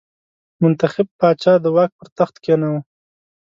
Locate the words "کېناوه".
2.43-2.79